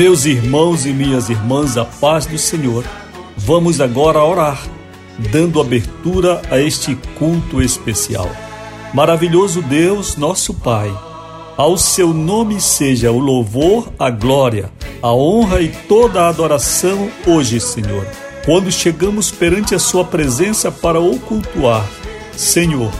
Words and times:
Meus 0.00 0.24
irmãos 0.24 0.86
e 0.86 0.94
minhas 0.94 1.28
irmãs, 1.28 1.76
a 1.76 1.84
paz 1.84 2.24
do 2.24 2.38
Senhor. 2.38 2.86
Vamos 3.36 3.82
agora 3.82 4.24
orar, 4.24 4.66
dando 5.30 5.60
abertura 5.60 6.40
a 6.50 6.58
este 6.58 6.96
culto 7.18 7.60
especial. 7.60 8.30
Maravilhoso 8.94 9.60
Deus, 9.60 10.16
nosso 10.16 10.54
Pai, 10.54 10.90
ao 11.54 11.76
seu 11.76 12.14
nome 12.14 12.62
seja 12.62 13.12
o 13.12 13.18
louvor, 13.18 13.92
a 13.98 14.08
glória, 14.08 14.72
a 15.02 15.12
honra 15.12 15.60
e 15.60 15.68
toda 15.68 16.22
a 16.22 16.28
adoração 16.30 17.10
hoje, 17.26 17.60
Senhor. 17.60 18.06
Quando 18.46 18.72
chegamos 18.72 19.30
perante 19.30 19.74
a 19.74 19.78
Sua 19.78 20.02
presença 20.02 20.72
para 20.72 20.98
o 20.98 21.20
cultuar, 21.20 21.86
Senhor, 22.34 22.90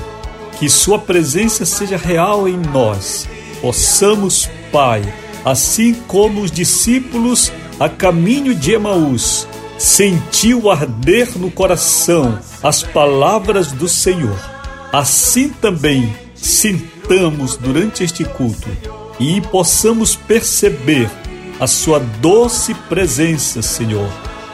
que 0.58 0.68
Sua 0.68 0.98
presença 0.98 1.64
seja 1.64 1.96
real 1.96 2.46
em 2.46 2.58
nós, 2.58 3.26
possamos, 3.62 4.50
Pai, 4.70 5.02
assim 5.44 5.94
como 6.06 6.40
os 6.42 6.50
discípulos 6.50 7.52
a 7.78 7.88
caminho 7.88 8.54
de 8.54 8.72
Emaús, 8.72 9.46
sentiu 9.78 10.70
arder 10.70 11.38
no 11.38 11.50
coração 11.50 12.38
as 12.62 12.82
palavras 12.82 13.72
do 13.72 13.88
Senhor. 13.88 14.38
Assim 14.92 15.48
também 15.48 16.14
sintamos 16.34 17.56
durante 17.56 18.04
este 18.04 18.24
culto 18.24 18.68
e 19.18 19.40
possamos 19.40 20.14
perceber 20.14 21.10
a 21.58 21.66
sua 21.66 21.98
doce 21.98 22.74
presença, 22.74 23.62
Senhor. 23.62 24.08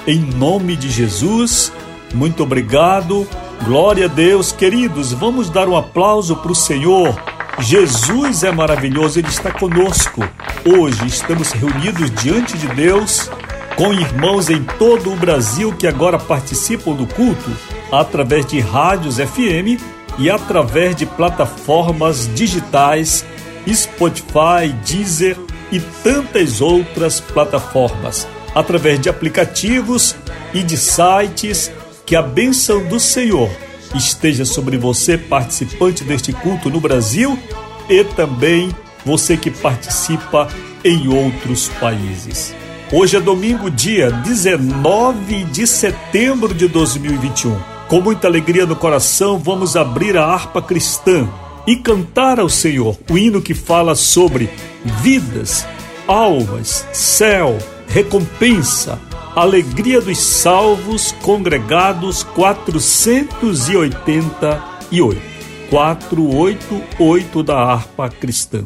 Em 0.06 0.20
nome 0.20 0.77
de 0.77 0.89
Jesus, 0.89 1.72
muito 2.14 2.42
obrigado. 2.42 3.27
Glória 3.64 4.06
a 4.06 4.08
Deus, 4.08 4.52
queridos. 4.52 5.12
Vamos 5.12 5.50
dar 5.50 5.68
um 5.68 5.77
aplauso 5.77 6.36
para 6.36 6.52
o 6.52 6.55
Senhor. 6.55 7.36
Jesus 7.58 8.42
é 8.42 8.52
maravilhoso, 8.52 9.18
Ele 9.18 9.28
está 9.28 9.50
conosco. 9.50 10.22
Hoje 10.64 11.06
estamos 11.06 11.52
reunidos 11.52 12.10
diante 12.10 12.56
de 12.58 12.68
Deus 12.68 13.30
com 13.76 13.92
irmãos 13.92 14.50
em 14.50 14.62
todo 14.62 15.12
o 15.12 15.16
Brasil 15.16 15.72
que 15.72 15.86
agora 15.86 16.18
participam 16.18 16.92
do 16.92 17.06
culto 17.06 17.50
através 17.90 18.46
de 18.46 18.60
rádios 18.60 19.16
FM 19.16 19.80
e 20.18 20.30
através 20.30 20.96
de 20.96 21.06
plataformas 21.06 22.28
digitais, 22.34 23.24
Spotify, 23.68 24.72
Deezer 24.84 25.36
e 25.72 25.80
tantas 26.02 26.60
outras 26.60 27.20
plataformas, 27.20 28.27
através 28.54 29.00
de 29.00 29.08
aplicativos 29.08 30.14
e 30.54 30.62
de 30.62 30.77
sites. 30.77 31.70
Que 32.04 32.14
a 32.14 32.22
bênção 32.22 32.84
do 32.86 33.00
Senhor 33.00 33.50
esteja 33.97 34.44
sobre 34.44 34.77
você, 34.77 35.16
participante 35.16 36.05
deste 36.05 36.33
culto 36.33 36.69
no 36.70 36.80
Brasil, 36.80 37.39
e 37.89 38.05
também 38.05 38.75
você 39.05 39.36
que 39.36 39.50
participa 39.50 40.48
em 40.84 41.08
outros 41.08 41.69
países. 41.80 42.55
Hoje 42.92 43.17
é 43.17 43.20
domingo, 43.20 43.70
dia 43.70 44.11
19 44.11 45.44
de 45.44 45.67
setembro 45.67 46.55
de 46.55 46.69
2021. 46.69 47.58
Com 47.89 48.00
muita 48.00 48.27
alegria 48.27 48.67
no 48.67 48.77
coração, 48.77 49.39
vamos 49.39 49.77
abrir 49.77 50.17
a 50.17 50.24
harpa 50.24 50.62
cristã 50.62 51.28
e 51.67 51.77
cantar 51.77 52.39
ao 52.39 52.48
Senhor 52.48 52.96
o 53.11 53.18
hino 53.18 53.42
que 53.42 53.55
fala 53.55 53.95
sobre 53.95 54.48
vidas, 54.84 55.67
almas, 56.07 56.86
céu, 56.92 57.58
recompensa, 57.89 59.01
alegria 59.36 60.01
dos 60.01 60.19
salvos 60.19 61.13
congregados 61.20 62.23
488. 62.23 65.20
488 65.69 67.42
da 67.42 67.58
harpa 67.58 68.08
cristã. 68.08 68.64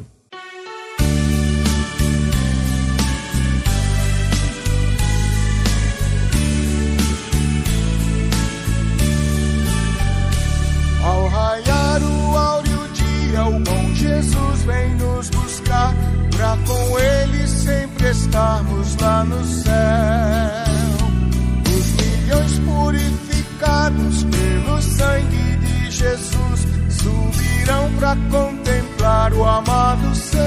Ao 11.03 11.27
raiar 11.27 12.01
o 12.01 12.37
áureo 12.37 12.87
dia, 12.93 13.45
o 13.45 13.59
bom 13.59 13.93
Jesus 13.95 14.63
vem 14.63 14.95
nos 14.95 15.29
buscar, 15.31 15.93
pra 16.31 16.57
com 16.65 16.97
ele 16.99 17.49
sempre 17.49 18.11
estarmos 18.11 18.95
lá 19.01 19.25
no 19.25 19.45
céu. 19.45 20.30
Pelo 24.25 24.83
sangue 24.83 25.57
de 25.57 25.91
Jesus 25.91 26.67
subirão 26.91 27.91
pra 27.99 28.15
contemplar 28.31 29.33
o 29.33 29.43
amado 29.45 30.15
céu. 30.15 30.41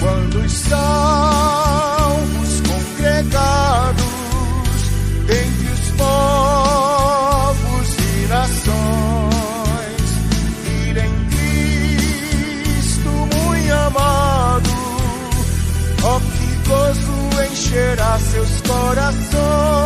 Quando 0.00 0.38
os 0.44 0.52
salvos 0.52 2.60
congregados 2.60 4.04
dentre 5.26 5.68
os 5.72 5.90
povos 5.96 7.96
e 7.98 8.26
nações 8.28 10.02
virem 10.64 11.14
Cristo 11.30 13.10
muito 13.10 13.72
amado, 13.72 14.70
ó 16.02 16.20
que 16.20 16.56
gozo 16.68 17.16
encherá 17.50 18.18
seus 18.18 18.60
corações. 18.62 19.85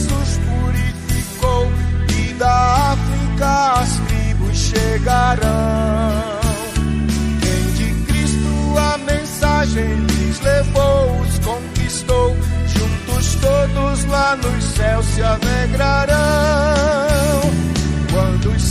Jesus 0.00 0.40
purificou 0.48 1.70
e 2.08 2.32
da 2.34 2.92
África 2.92 3.80
as 3.80 3.98
tribos 4.08 4.56
chegarão. 4.56 6.40
Quem 7.42 7.72
de 7.74 8.04
Cristo 8.06 8.78
a 8.78 8.98
mensagem 8.98 9.94
lhes 10.06 10.40
levou, 10.40 11.20
os 11.20 11.38
conquistou. 11.40 12.34
Juntos 12.66 13.34
todos 13.34 14.04
lá 14.06 14.36
nos 14.36 14.64
céus 14.64 15.04
se 15.04 15.22
alegrarão. 15.22 16.16
Quando 18.10 18.56
os 18.56 18.62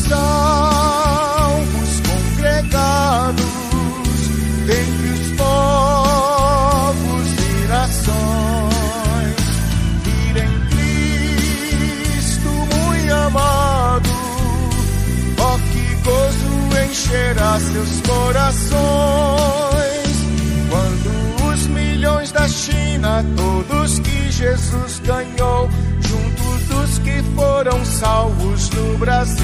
encherá 17.09 17.59
seus 17.59 18.02
corações. 18.02 18.80
Quando 20.70 21.09
os 21.52 21.66
milhões 21.68 22.31
da 22.31 22.47
China, 22.47 23.25
todos 23.36 24.00
que 24.00 24.31
Jesus 24.31 25.00
ganhou, 25.00 25.69
junto 26.02 26.44
dos 26.68 27.00
que 27.00 27.24
foram 27.36 27.84
salvos 27.84 28.69
no 28.69 28.98
Brasil, 29.00 29.44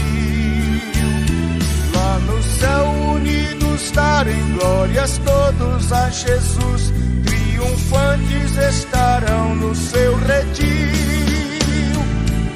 lá 1.94 2.20
no 2.20 2.44
céu 2.44 2.86
unidos 3.16 3.90
darem 3.92 4.54
glórias 4.54 5.20
todos 5.26 5.92
a 5.92 6.10
Jesus, 6.10 6.94
triunfantes 7.26 8.56
estarão 8.58 9.56
no 9.56 9.74
seu 9.74 10.16
redil. 10.20 10.86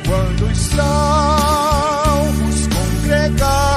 Quando 0.06 0.45
os 0.51 0.57
salvos 0.57 2.68
congregados 2.68 3.69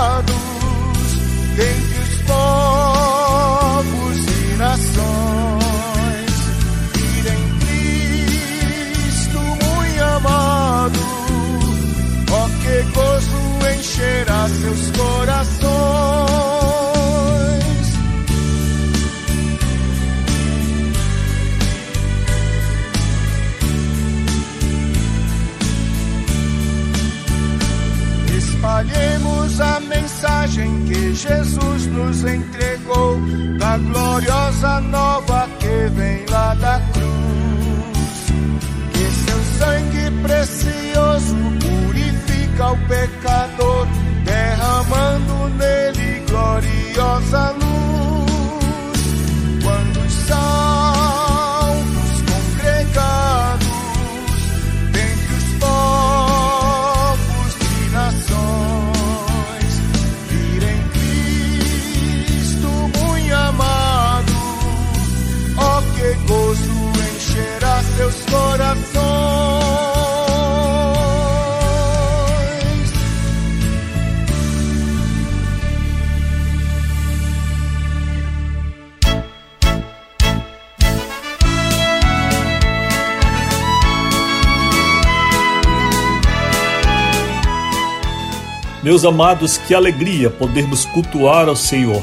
Meus 88.93 89.07
amados, 89.07 89.57
que 89.57 89.75
alegria 89.75 90.29
podermos 90.29 90.85
cultuar 90.85 91.49
ao 91.49 91.57
Senhor. 91.57 92.03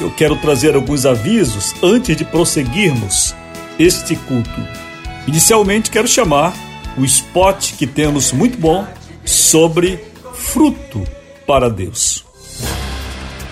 Eu 0.00 0.10
quero 0.10 0.34
trazer 0.34 0.74
alguns 0.74 1.06
avisos 1.06 1.72
antes 1.80 2.16
de 2.16 2.24
prosseguirmos 2.24 3.32
este 3.78 4.16
culto. 4.16 4.50
Inicialmente, 5.28 5.92
quero 5.92 6.08
chamar 6.08 6.52
o 6.98 7.04
spot 7.04 7.74
que 7.74 7.86
temos 7.86 8.32
muito 8.32 8.58
bom 8.58 8.84
sobre 9.24 10.02
fruto 10.34 11.04
para 11.46 11.70
Deus. 11.70 12.24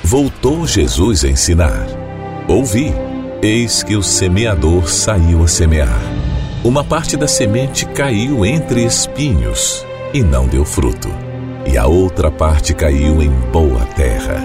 Voltou 0.02 0.66
Jesus 0.66 1.24
a 1.24 1.28
ensinar. 1.28 1.86
Ouvi, 2.48 2.92
eis 3.40 3.84
que 3.84 3.94
o 3.94 4.02
semeador 4.02 4.90
saiu 4.90 5.44
a 5.44 5.46
semear. 5.46 6.02
Uma 6.64 6.82
parte 6.82 7.16
da 7.16 7.28
semente 7.28 7.86
caiu 7.86 8.44
entre 8.44 8.84
espinhos 8.84 9.86
e 10.12 10.20
não 10.20 10.48
deu 10.48 10.64
fruto 10.64 11.31
e 11.66 11.78
a 11.78 11.86
outra 11.86 12.30
parte 12.30 12.74
caiu 12.74 13.22
em 13.22 13.30
boa 13.52 13.84
terra, 13.86 14.44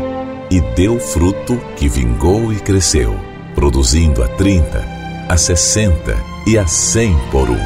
e 0.50 0.62
deu 0.76 1.00
fruto 1.00 1.60
que 1.76 1.90
vingou 1.90 2.54
e 2.54 2.58
cresceu, 2.58 3.16
produzindo 3.54 4.24
a 4.24 4.28
trinta, 4.28 4.86
a 5.28 5.36
sessenta 5.36 6.18
e 6.46 6.58
a 6.58 6.66
cem 6.66 7.16
por 7.32 7.50
um. 7.50 7.60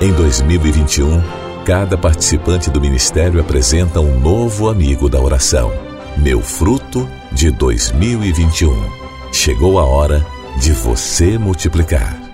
Em 0.00 0.12
2021, 0.12 1.20
cada 1.64 1.98
participante 1.98 2.70
do 2.70 2.80
ministério 2.80 3.40
apresenta 3.40 4.00
um 4.00 4.20
novo 4.20 4.68
amigo 4.68 5.08
da 5.08 5.20
oração. 5.20 5.72
Meu 6.16 6.40
fruto 6.40 7.08
de 7.32 7.50
2021. 7.50 8.72
Chegou 9.32 9.78
a 9.78 9.84
hora 9.84 10.24
de 10.60 10.72
você 10.72 11.36
multiplicar. 11.36 12.27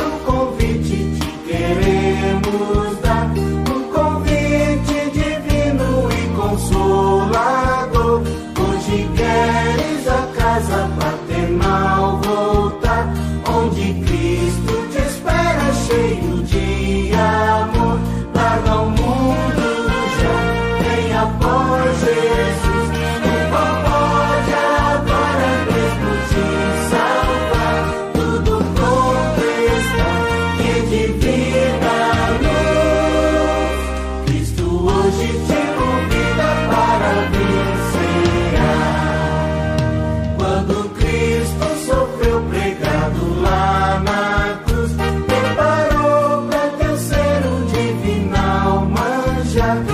Yeah. 49.54 49.93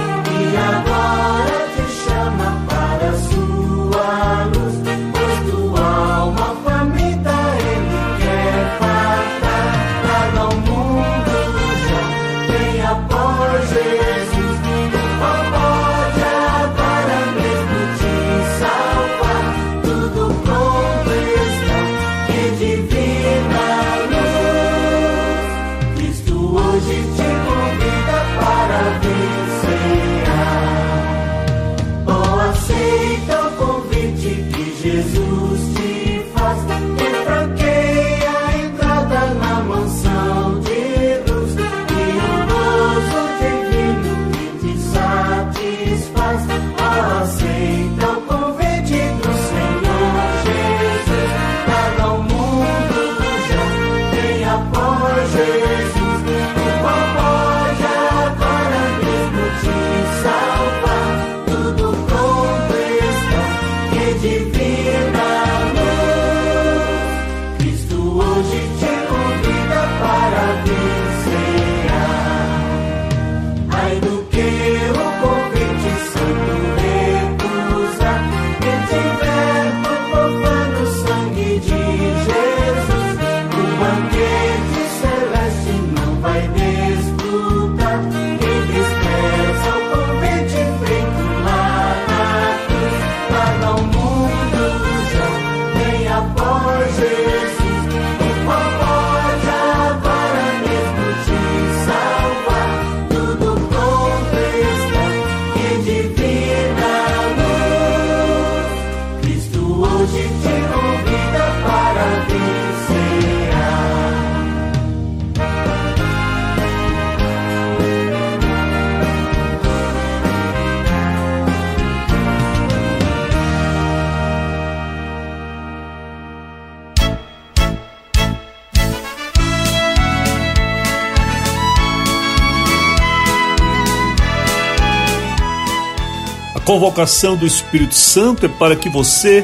Convocação 136.70 137.36
do 137.36 137.48
Espírito 137.48 137.96
Santo 137.96 138.46
é 138.46 138.48
para 138.48 138.76
que 138.76 138.90
você 138.90 139.44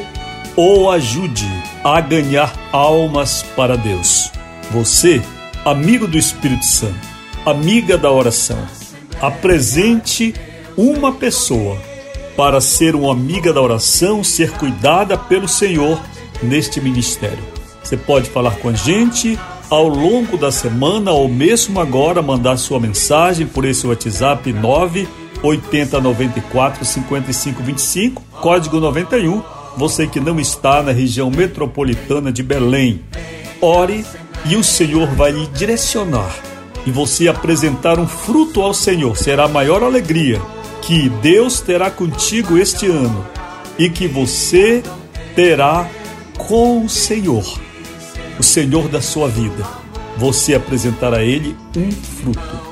o 0.56 0.92
ajude 0.92 1.50
a 1.84 2.00
ganhar 2.00 2.54
almas 2.72 3.42
para 3.56 3.76
Deus. 3.76 4.32
Você, 4.70 5.20
amigo 5.66 6.08
do 6.08 6.20
Espírito 6.20 6.64
Santo, 6.64 7.00
amiga 7.44 7.98
da 7.98 8.12
oração, 8.12 8.60
apresente 9.20 10.36
uma 10.78 11.14
pessoa 11.14 11.82
para 12.38 12.62
ser 12.62 12.96
uma 12.96 13.14
amiga 13.14 13.52
da 13.52 13.60
oração, 13.60 14.24
ser 14.24 14.52
cuidada 14.52 15.18
pelo 15.18 15.48
Senhor 15.48 16.00
neste 16.44 16.80
ministério. 16.80 17.44
Você 17.84 17.98
pode 17.98 18.30
falar 18.30 18.56
com 18.58 18.70
a 18.70 18.74
gente 18.74 19.36
ao 19.68 19.88
longo 19.88 20.38
da 20.38 20.52
semana 20.52 21.12
ou 21.12 21.28
mesmo 21.28 21.80
agora 21.80 22.22
mandar 22.22 22.58
sua 22.58 22.80
mensagem 22.80 23.48
por 23.48 23.66
esse 23.66 23.88
WhatsApp 23.88 24.54
9 24.54 25.25
8094 25.44 26.86
5525, 26.86 28.24
código 28.42 28.80
91. 28.80 29.42
Você 29.78 30.08
que 30.08 30.20
não 30.20 30.40
está 30.40 30.82
na 30.82 30.92
região 30.92 31.30
metropolitana 31.30 32.32
de 32.32 32.42
Belém, 32.42 33.02
ore 33.62 34.06
e 34.46 34.56
o 34.56 34.64
Senhor 34.64 35.08
vai 35.08 35.32
lhe 35.32 35.48
direcionar 35.48 36.34
e 36.86 36.92
você 36.92 37.28
apresentar 37.28 38.00
um 38.00 38.08
fruto 38.08 38.62
ao 38.62 38.74
Senhor. 38.74 39.18
Será 39.18 39.46
a 39.46 39.50
maior 39.50 39.84
alegria 39.84 40.42
que 40.82 41.10
Deus 41.10 41.60
terá 41.60 41.90
contigo 41.90 42.58
este 42.58 42.86
ano 42.88 43.26
e 43.78 43.90
que 43.90 44.08
você 44.08 44.84
terá 45.36 45.90
com 46.38 46.86
o 46.86 46.90
Senhor, 46.90 47.44
o 48.40 48.44
Senhor 48.44 48.88
da 48.88 49.02
sua 49.02 49.28
vida. 49.28 49.66
Você 50.18 50.54
apresentará 50.54 51.18
a 51.18 51.24
Ele 51.24 51.56
um 51.76 51.92
fruto. 51.92 52.65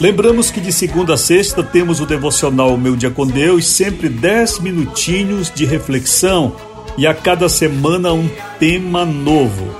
Lembramos 0.00 0.48
que 0.48 0.60
de 0.60 0.72
segunda 0.72 1.14
a 1.14 1.16
sexta 1.16 1.60
temos 1.60 2.00
o 2.00 2.06
devocional 2.06 2.76
Meu 2.76 2.94
Dia 2.94 3.10
com 3.10 3.26
Deus, 3.26 3.66
sempre 3.66 4.08
dez 4.08 4.60
minutinhos 4.60 5.50
de 5.52 5.64
reflexão 5.64 6.54
e 6.96 7.04
a 7.04 7.12
cada 7.12 7.48
semana 7.48 8.12
um 8.12 8.30
tema 8.60 9.04
novo. 9.04 9.74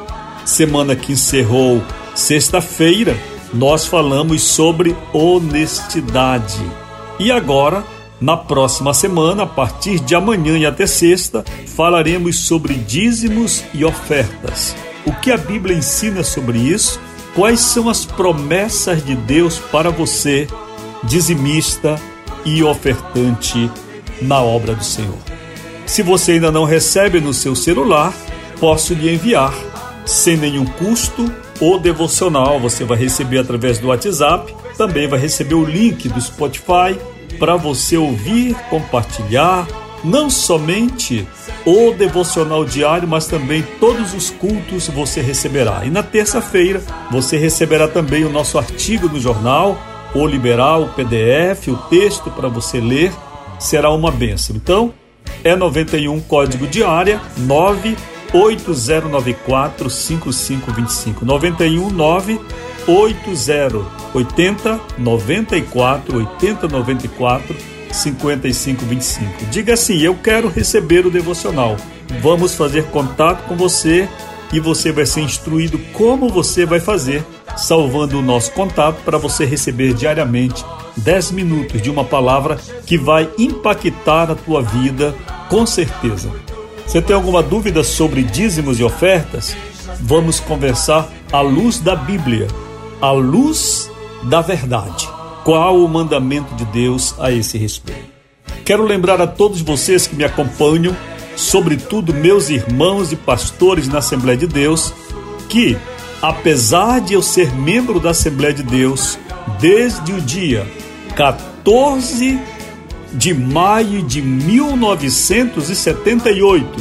Semana 0.44 0.96
que 0.96 1.12
encerrou 1.12 1.80
sexta-feira, 2.16 3.16
nós 3.54 3.87
falamos 3.87 4.42
sobre 4.42 4.96
honestidade. 5.12 6.58
E 7.20 7.30
agora, 7.30 7.84
na 8.20 8.37
próxima 8.37 8.92
semana, 8.92 9.44
a 9.44 9.46
partir 9.46 10.00
de 10.00 10.16
amanhã 10.16 10.58
e 10.58 10.66
até 10.66 10.88
sexta, 10.88 11.44
falaremos 11.76 12.40
sobre 12.40 12.75
dízimos 12.75 13.62
e 13.72 13.84
ofertas. 13.84 14.75
O 15.06 15.12
que 15.12 15.30
a 15.30 15.37
Bíblia 15.37 15.76
ensina 15.76 16.25
sobre 16.25 16.58
isso? 16.58 17.00
Quais 17.38 17.61
são 17.61 17.88
as 17.88 18.04
promessas 18.04 19.04
de 19.07 19.14
Deus 19.14 19.61
para 19.61 19.90
você, 19.90 20.49
dizimista 21.04 21.95
e 22.45 22.64
ofertante 22.64 23.71
na 24.21 24.42
obra 24.42 24.75
do 24.75 24.83
Senhor? 24.83 25.16
Se 25.87 26.02
você 26.02 26.33
ainda 26.33 26.50
não 26.50 26.64
recebe 26.64 27.21
no 27.21 27.33
seu 27.33 27.54
celular, 27.54 28.12
posso 28.59 28.92
lhe 28.92 29.14
enviar 29.14 29.54
sem 30.04 30.37
nenhum 30.37 30.64
custo 30.64 31.33
o 31.61 31.78
devocional. 31.78 32.59
Você 32.59 32.83
vai 32.83 32.99
receber 32.99 33.38
através 33.38 33.78
do 33.78 33.87
WhatsApp, 33.87 34.52
também 34.76 35.07
vai 35.07 35.21
receber 35.21 35.54
o 35.54 35.64
link 35.64 36.09
do 36.09 36.21
Spotify 36.21 36.99
para 37.38 37.54
você 37.54 37.97
ouvir, 37.97 38.57
compartilhar, 38.68 39.64
não 40.05 40.31
somente 40.31 41.26
o 41.64 41.93
devocional 41.93 42.64
diário, 42.64 43.07
mas 43.07 43.26
também 43.26 43.64
todos 43.81 44.14
os 44.14 44.31
cultos 44.31 44.88
você 44.88 45.21
receberá. 45.21 45.83
E 45.85 45.90
na 45.90 46.02
terça-feira 46.02 46.83
você 47.11 47.37
receberá 47.37 47.88
também 47.88 48.25
o 48.25 48.31
nosso 48.31 48.59
artigo 48.59 49.09
no 49.09 49.21
jornal, 49.21 49.78
ou 50.14 50.26
liberar 50.26 50.78
o 50.78 50.88
PDF, 50.88 51.69
o 51.69 51.76
texto 51.88 52.31
para 52.31 52.49
você 52.49 52.81
ler, 52.81 53.12
será 53.59 53.90
uma 53.90 54.11
benção. 54.11 54.57
Então, 54.57 54.95
é 55.45 55.55
91 55.55 56.21
código 56.21 56.67
diária 56.67 57.21
9 57.37 57.97
8094 58.33 59.90
5525 59.90 61.25
91 61.25 61.90
9 61.90 62.40
80 64.14 64.81
94 64.99 66.17
80 66.17 66.69
94 66.69 67.77
55 67.92 68.85
25. 68.85 69.47
Diga 69.47 69.75
assim: 69.75 69.99
Eu 69.99 70.14
quero 70.14 70.49
receber 70.49 71.07
o 71.07 71.11
devocional. 71.11 71.76
Vamos 72.23 72.54
fazer 72.54 72.85
contato 72.87 73.47
com 73.47 73.57
você 73.57 74.09
e 74.52 74.61
você 74.61 74.90
vai 74.92 75.04
ser 75.04 75.21
instruído 75.21 75.78
como 75.92 76.28
você 76.28 76.64
vai 76.64 76.80
fazer, 76.80 77.25
salvando 77.57 78.18
o 78.18 78.23
nosso 78.23 78.52
contato 78.52 79.02
para 79.04 79.18
você 79.18 79.45
receber 79.45 79.92
diariamente 79.92 80.64
10 80.97 81.33
minutos 81.33 81.83
de 81.83 81.90
uma 81.90 82.04
palavra 82.04 82.59
que 82.87 82.97
vai 82.97 83.28
impactar 83.38 84.30
a 84.30 84.35
tua 84.35 84.62
vida 84.62 85.14
com 85.49 85.66
certeza. 85.66 86.30
Você 86.87 87.02
tem 87.02 87.14
alguma 87.14 87.42
dúvida 87.42 87.85
sobre 87.85 88.23
dízimos 88.23 88.80
e 88.80 88.85
ofertas? 88.85 89.54
Vamos 90.00 90.40
conversar 90.40 91.09
à 91.30 91.40
luz 91.40 91.78
da 91.78 91.95
Bíblia, 91.95 92.49
à 93.00 93.11
luz 93.11 93.90
da 94.25 94.40
verdade. 94.40 95.17
Qual 95.49 95.81
o 95.83 95.88
mandamento 95.88 96.55
de 96.57 96.67
Deus 96.67 97.14
a 97.19 97.33
esse 97.33 97.57
respeito? 97.57 98.05
Quero 98.67 98.85
lembrar 98.85 99.19
a 99.23 99.26
todos 99.26 99.62
vocês 99.62 100.07
que 100.07 100.14
me 100.14 100.23
acompanham, 100.23 100.95
sobretudo 101.37 102.12
meus 102.12 102.50
irmãos 102.50 103.12
e 103.12 103.17
pastores 103.17 103.88
na 103.88 104.00
Assembleia 104.00 104.37
de 104.37 104.47
Deus, 104.47 104.93
que, 105.49 105.75
apesar 106.21 107.00
de 107.00 107.14
eu 107.14 107.23
ser 107.23 107.50
membro 107.55 107.99
da 107.99 108.11
Assembleia 108.11 108.52
de 108.52 108.62
Deus 108.62 109.19
desde 109.59 110.12
o 110.12 110.21
dia 110.21 110.67
14 111.17 112.38
de 113.14 113.33
maio 113.33 114.02
de 114.02 114.21
1978, 114.21 116.78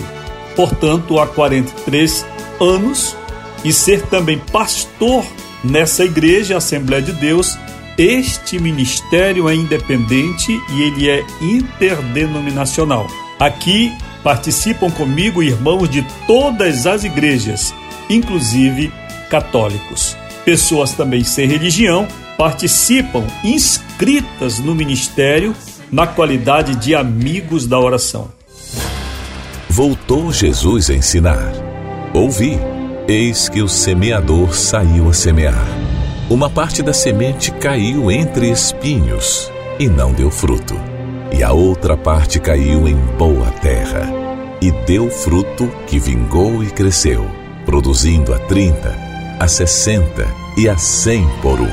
portanto 0.58 1.18
há 1.22 1.26
43 1.26 2.26
anos, 2.60 3.16
e 3.64 3.72
ser 3.72 4.02
também 4.08 4.38
pastor 4.52 5.24
nessa 5.64 6.04
igreja, 6.04 6.58
Assembleia 6.58 7.02
de 7.02 7.14
Deus. 7.14 7.58
Este 7.98 8.60
ministério 8.60 9.50
é 9.50 9.56
independente 9.56 10.52
e 10.70 10.82
ele 10.84 11.10
é 11.10 11.26
interdenominacional. 11.42 13.08
Aqui 13.40 13.92
participam 14.24 14.92
comigo 14.92 15.42
irmãos 15.42 15.90
de 15.90 16.06
todas 16.28 16.86
as 16.86 17.04
igrejas, 17.04 17.74
inclusive 18.08 18.92
católicos. 19.32 20.16
Pessoas 20.46 20.94
também 20.94 21.24
sem 21.24 21.48
religião 21.48 22.08
participam 22.38 23.26
inscritas 23.44 24.60
no 24.60 24.76
ministério 24.76 25.56
na 25.92 26.06
qualidade 26.06 26.76
de 26.76 26.94
amigos 26.94 27.66
da 27.66 27.80
oração. 27.80 28.30
Voltou 29.68 30.32
Jesus 30.32 30.92
a 30.92 30.94
ensinar. 30.94 31.52
Ouvi, 32.14 32.60
eis 33.08 33.50
que 33.50 33.62
o 33.62 33.68
semeador 33.68 34.54
saiu 34.54 35.10
a 35.10 35.14
semear. 35.14 35.87
Uma 36.30 36.50
parte 36.50 36.84
da 36.84 36.92
semente 36.92 37.52
caiu 37.52 38.12
entre 38.12 38.52
espinhos 38.52 39.50
e 39.80 39.88
não 39.88 40.12
deu 40.12 40.30
fruto. 40.30 40.76
E 41.32 41.42
a 41.42 41.54
outra 41.54 41.96
parte 41.96 42.38
caiu 42.38 42.86
em 42.86 42.98
boa 43.18 43.50
terra 43.62 44.12
e 44.62 44.70
deu 44.86 45.10
fruto 45.10 45.72
que 45.88 45.98
vingou 45.98 46.62
e 46.62 46.68
cresceu, 46.70 47.26
produzindo 47.66 48.34
a 48.34 48.40
30, 48.40 48.94
a 49.40 49.48
60 49.48 50.28
e 50.58 50.68
a 50.68 50.78
100 50.78 51.30
por 51.42 51.62
um. 51.62 51.70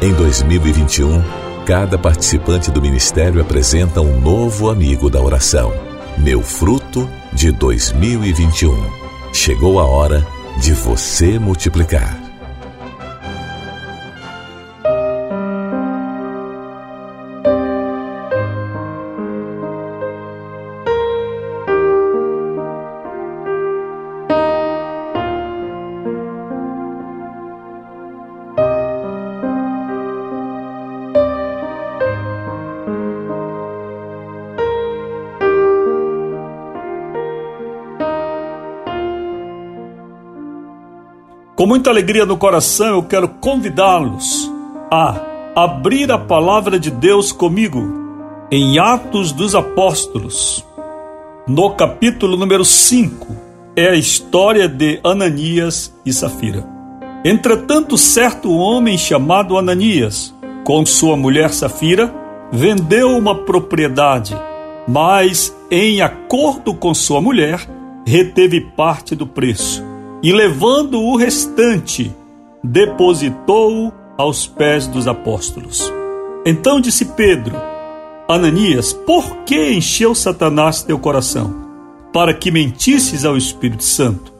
Em 0.00 0.14
2021, 0.14 1.22
cada 1.66 1.98
participante 1.98 2.70
do 2.70 2.80
ministério 2.80 3.42
apresenta 3.42 4.00
um 4.00 4.18
novo 4.18 4.70
amigo 4.70 5.10
da 5.10 5.20
oração. 5.20 5.70
Meu 6.16 6.40
fruto 6.40 7.06
de 7.34 7.52
2021. 7.52 8.74
Chegou 9.34 9.78
a 9.78 9.84
hora 9.84 10.26
de 10.58 10.72
você 10.72 11.38
multiplicar. 11.38 12.27
Muita 41.68 41.90
alegria 41.90 42.24
no 42.24 42.38
coração, 42.38 42.86
eu 42.94 43.02
quero 43.02 43.28
convidá-los 43.28 44.50
a 44.90 45.20
abrir 45.54 46.10
a 46.10 46.16
palavra 46.16 46.80
de 46.80 46.90
Deus 46.90 47.30
comigo 47.30 48.46
em 48.50 48.78
Atos 48.78 49.32
dos 49.32 49.54
Apóstolos, 49.54 50.64
no 51.46 51.68
capítulo 51.72 52.38
número 52.38 52.64
5. 52.64 53.36
É 53.76 53.90
a 53.90 53.94
história 53.94 54.66
de 54.66 54.98
Ananias 55.04 55.94
e 56.06 56.12
Safira. 56.12 56.66
Entretanto, 57.22 57.98
certo 57.98 58.50
homem 58.50 58.96
chamado 58.96 59.58
Ananias, 59.58 60.34
com 60.64 60.86
sua 60.86 61.18
mulher 61.18 61.50
Safira, 61.50 62.10
vendeu 62.50 63.10
uma 63.10 63.34
propriedade, 63.34 64.34
mas, 64.88 65.54
em 65.70 66.00
acordo 66.00 66.72
com 66.72 66.94
sua 66.94 67.20
mulher, 67.20 67.60
reteve 68.06 68.58
parte 68.58 69.14
do 69.14 69.26
preço 69.26 69.86
e, 70.22 70.32
levando 70.32 71.00
o 71.00 71.16
restante, 71.16 72.14
depositou-o 72.62 73.92
aos 74.16 74.46
pés 74.46 74.86
dos 74.86 75.06
apóstolos. 75.06 75.92
Então 76.44 76.80
disse 76.80 77.04
Pedro: 77.04 77.54
Ananias, 78.28 78.92
por 78.92 79.38
que 79.44 79.72
encheu 79.72 80.14
Satanás 80.14 80.82
teu 80.82 80.98
coração? 80.98 81.68
Para 82.12 82.34
que 82.34 82.50
mentisses 82.50 83.24
ao 83.24 83.36
Espírito 83.36 83.84
Santo, 83.84 84.32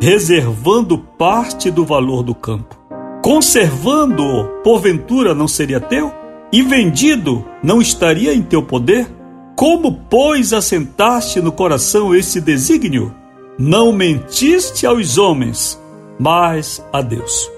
reservando 0.00 0.98
parte 0.98 1.70
do 1.70 1.84
valor 1.84 2.22
do 2.22 2.34
campo. 2.34 2.76
Conservando-o, 3.22 4.44
porventura 4.62 5.34
não 5.34 5.46
seria 5.46 5.80
teu? 5.80 6.12
E 6.52 6.60
vendido, 6.62 7.44
não 7.62 7.80
estaria 7.80 8.34
em 8.34 8.42
teu 8.42 8.62
poder? 8.62 9.06
Como, 9.56 10.00
pois, 10.10 10.52
assentaste 10.52 11.40
no 11.40 11.52
coração 11.52 12.14
esse 12.14 12.40
desígnio? 12.40 13.14
Não 13.58 13.92
mentiste 13.92 14.86
aos 14.86 15.18
homens, 15.18 15.78
mas 16.18 16.84
a 16.92 17.02
Deus. 17.02 17.50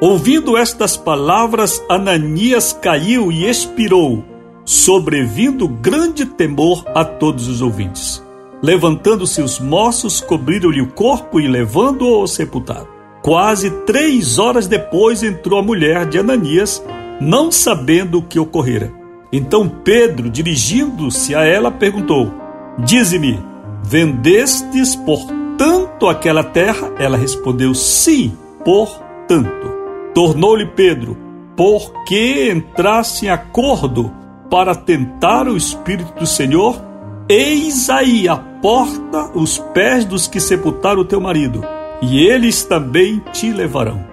Ouvindo 0.00 0.56
estas 0.56 0.96
palavras, 0.96 1.82
Ananias 1.88 2.72
caiu 2.72 3.30
e 3.30 3.48
expirou, 3.48 4.24
sobrevindo 4.64 5.68
grande 5.68 6.24
temor 6.24 6.84
a 6.94 7.04
todos 7.04 7.46
os 7.46 7.60
ouvintes. 7.60 8.24
Levantando-se 8.62 9.42
os 9.42 9.60
moços, 9.60 10.22
cobriram-lhe 10.22 10.80
o 10.80 10.90
corpo 10.90 11.38
e 11.38 11.46
levando-o 11.46 12.14
ao 12.14 12.26
sepultado. 12.26 12.88
Quase 13.22 13.70
três 13.86 14.38
horas 14.38 14.66
depois 14.66 15.22
entrou 15.22 15.58
a 15.58 15.62
mulher 15.62 16.06
de 16.06 16.18
Ananias, 16.18 16.82
não 17.20 17.52
sabendo 17.52 18.18
o 18.18 18.22
que 18.22 18.38
ocorrera. 18.38 18.90
Então 19.30 19.68
Pedro, 19.68 20.30
dirigindo-se 20.30 21.34
a 21.34 21.44
ela, 21.44 21.70
perguntou: 21.70 22.32
Dize-me, 22.78 23.38
vendestes 23.84 24.96
por 24.96 25.20
tanto 25.58 26.08
aquela 26.08 26.42
terra? 26.42 26.90
Ela 26.98 27.16
respondeu: 27.16 27.74
Sim, 27.74 28.36
por 28.64 28.88
tanto. 29.28 29.72
Tornou-lhe 30.14 30.66
Pedro: 30.66 31.16
Por 31.56 32.04
que 32.04 32.50
entrasse 32.50 33.26
em 33.26 33.28
acordo 33.28 34.10
para 34.50 34.74
tentar 34.74 35.46
o 35.46 35.56
Espírito 35.56 36.18
do 36.18 36.26
Senhor? 36.26 36.82
Eis 37.28 37.88
aí 37.88 38.28
a 38.28 38.36
porta 38.36 39.30
os 39.34 39.58
pés 39.58 40.04
dos 40.04 40.26
que 40.26 40.40
sepultaram 40.40 41.00
o 41.00 41.04
teu 41.04 41.20
marido, 41.20 41.64
e 42.02 42.20
eles 42.26 42.64
também 42.64 43.22
te 43.32 43.50
levarão. 43.50 44.04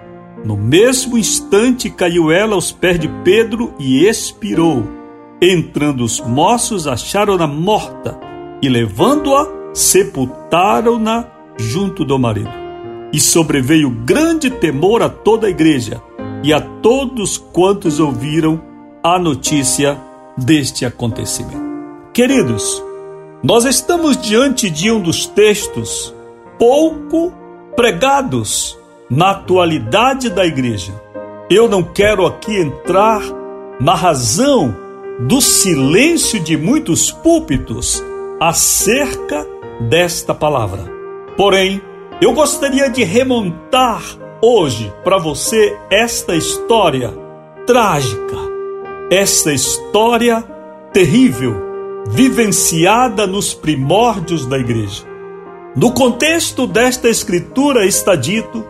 No 0.45 0.57
mesmo 0.57 1.17
instante 1.17 1.89
caiu 1.89 2.31
ela 2.31 2.55
aos 2.55 2.71
pés 2.71 2.99
de 2.99 3.07
Pedro 3.23 3.73
e 3.77 4.07
expirou. 4.07 4.83
Entrando 5.41 6.03
os 6.03 6.19
moços, 6.19 6.87
acharam-na 6.87 7.47
morta 7.47 8.17
e, 8.61 8.69
levando-a, 8.69 9.60
sepultaram-na 9.73 11.25
junto 11.57 12.03
do 12.03 12.17
marido. 12.17 12.49
E 13.13 13.19
sobreveio 13.19 13.89
grande 13.89 14.49
temor 14.49 15.01
a 15.01 15.09
toda 15.09 15.47
a 15.47 15.49
igreja 15.49 16.01
e 16.43 16.53
a 16.53 16.61
todos 16.61 17.37
quantos 17.37 17.99
ouviram 17.99 18.61
a 19.03 19.19
notícia 19.19 19.97
deste 20.37 20.85
acontecimento. 20.85 21.71
Queridos, 22.13 22.83
nós 23.43 23.65
estamos 23.65 24.17
diante 24.17 24.69
de 24.69 24.91
um 24.91 24.99
dos 24.99 25.25
textos 25.25 26.13
pouco 26.57 27.33
pregados 27.75 28.77
na 29.09 29.31
atualidade 29.31 30.29
da 30.29 30.45
igreja. 30.45 30.93
Eu 31.49 31.67
não 31.67 31.83
quero 31.83 32.25
aqui 32.25 32.55
entrar 32.55 33.21
na 33.79 33.93
razão 33.95 34.75
do 35.19 35.41
silêncio 35.41 36.39
de 36.39 36.55
muitos 36.55 37.11
púlpitos 37.11 38.03
acerca 38.39 39.45
desta 39.89 40.33
palavra. 40.33 40.83
Porém, 41.37 41.81
eu 42.21 42.33
gostaria 42.33 42.89
de 42.89 43.03
remontar 43.03 44.03
hoje 44.41 44.93
para 45.03 45.17
você 45.17 45.77
esta 45.89 46.35
história 46.35 47.13
trágica, 47.65 48.37
esta 49.09 49.53
história 49.53 50.43
terrível 50.93 51.55
vivenciada 52.09 53.25
nos 53.27 53.53
primórdios 53.53 54.45
da 54.45 54.57
igreja. 54.57 55.03
No 55.75 55.93
contexto 55.93 56.67
desta 56.67 57.07
escritura 57.07 57.85
está 57.85 58.15
dito 58.15 58.65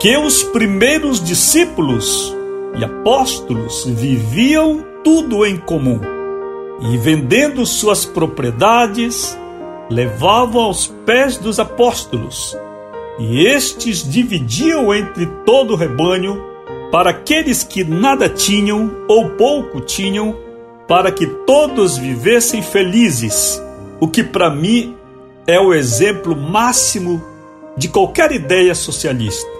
que 0.00 0.16
os 0.16 0.42
primeiros 0.42 1.22
discípulos 1.22 2.34
e 2.76 2.84
apóstolos 2.84 3.84
viviam 3.86 4.84
tudo 5.04 5.46
em 5.46 5.56
comum 5.56 6.00
e, 6.80 6.96
vendendo 6.98 7.64
suas 7.64 8.04
propriedades, 8.04 9.38
levavam 9.90 10.62
aos 10.62 10.86
pés 10.86 11.36
dos 11.36 11.58
apóstolos, 11.58 12.56
e 13.18 13.46
estes 13.46 14.08
dividiam 14.08 14.92
entre 14.92 15.26
todo 15.44 15.74
o 15.74 15.76
rebanho 15.76 16.42
para 16.90 17.10
aqueles 17.10 17.62
que 17.62 17.84
nada 17.84 18.28
tinham 18.28 18.90
ou 19.08 19.30
pouco 19.30 19.80
tinham, 19.80 20.36
para 20.86 21.10
que 21.10 21.26
todos 21.26 21.96
vivessem 21.96 22.62
felizes, 22.62 23.62
o 24.00 24.08
que 24.08 24.22
para 24.22 24.50
mim 24.50 24.96
é 25.46 25.58
o 25.58 25.72
exemplo 25.72 26.36
máximo 26.36 27.22
de 27.76 27.88
qualquer 27.88 28.32
ideia 28.32 28.74
socialista. 28.74 29.50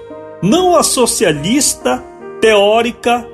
Não 0.42 0.76
a 0.76 0.82
socialista 0.82 2.02
teórica, 2.40 3.26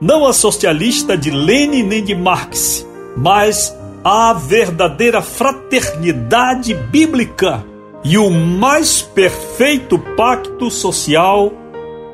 não 0.00 0.26
a 0.26 0.32
socialista 0.32 1.16
de 1.16 1.30
Lenin 1.30 1.84
nem 1.84 2.02
de 2.02 2.14
Marx, 2.14 2.86
mas 3.16 3.74
a 4.08 4.32
verdadeira 4.32 5.20
fraternidade 5.20 6.72
bíblica 6.72 7.66
e 8.04 8.16
o 8.16 8.30
mais 8.30 9.02
perfeito 9.02 9.98
pacto 9.98 10.70
social 10.70 11.52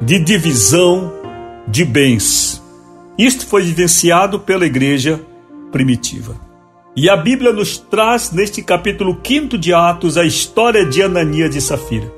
de 0.01 0.19
divisão 0.19 1.13
de 1.69 1.85
bens. 1.85 2.63
Isto 3.19 3.47
foi 3.47 3.65
vivenciado 3.65 4.41
pela 4.41 4.65
igreja 4.65 5.21
primitiva. 5.71 6.35
E 6.97 7.11
a 7.11 7.17
Bíblia 7.17 7.53
nos 7.53 7.77
traz 7.77 8.33
neste 8.33 8.63
capítulo 8.63 9.21
5 9.23 9.59
de 9.59 9.75
Atos 9.75 10.17
a 10.17 10.25
história 10.25 10.87
de 10.87 11.03
Ananias 11.03 11.55
e 11.55 11.61
Safira. 11.61 12.11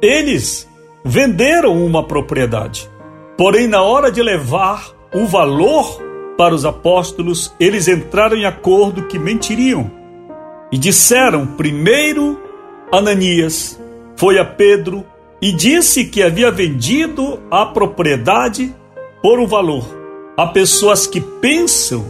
Eles 0.00 0.68
venderam 1.04 1.84
uma 1.84 2.04
propriedade. 2.04 2.88
Porém, 3.36 3.66
na 3.66 3.82
hora 3.82 4.08
de 4.08 4.22
levar 4.22 4.88
o 5.12 5.26
valor 5.26 6.00
para 6.36 6.54
os 6.54 6.64
apóstolos, 6.64 7.54
eles 7.58 7.88
entraram 7.88 8.36
em 8.36 8.44
acordo 8.44 9.06
que 9.06 9.18
mentiriam 9.18 9.90
e 10.70 10.78
disseram 10.78 11.46
primeiro 11.46 12.40
Ananias 12.92 13.80
foi 14.16 14.38
a 14.38 14.44
Pedro 14.44 15.04
e 15.40 15.52
disse 15.52 16.04
que 16.04 16.22
havia 16.22 16.50
vendido 16.50 17.40
a 17.50 17.66
propriedade 17.66 18.74
por 19.22 19.38
um 19.38 19.46
valor. 19.46 19.84
Há 20.36 20.46
pessoas 20.46 21.06
que 21.06 21.20
pensam 21.20 22.04